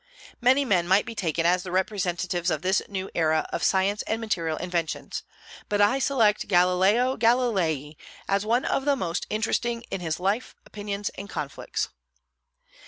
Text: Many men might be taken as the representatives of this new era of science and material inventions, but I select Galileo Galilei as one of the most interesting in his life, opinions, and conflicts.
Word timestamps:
Many 0.41 0.65
men 0.65 0.87
might 0.87 1.05
be 1.05 1.13
taken 1.13 1.45
as 1.45 1.61
the 1.61 1.69
representatives 1.71 2.49
of 2.49 2.63
this 2.63 2.81
new 2.89 3.11
era 3.13 3.47
of 3.53 3.61
science 3.61 4.01
and 4.07 4.19
material 4.19 4.57
inventions, 4.57 5.21
but 5.69 5.79
I 5.79 5.99
select 5.99 6.47
Galileo 6.47 7.15
Galilei 7.17 7.95
as 8.27 8.43
one 8.43 8.65
of 8.65 8.85
the 8.85 8.95
most 8.95 9.27
interesting 9.29 9.83
in 9.91 10.01
his 10.01 10.19
life, 10.19 10.55
opinions, 10.65 11.09
and 11.19 11.29
conflicts. 11.29 11.89